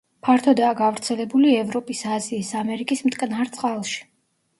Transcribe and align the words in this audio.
ფართოდაა 0.27 0.77
გავრცელებული 0.77 1.51
ევროპის, 1.57 2.01
აზიის, 2.15 2.49
ამერიკის 2.61 3.05
მტკნარ 3.09 3.53
წყალში. 3.59 4.01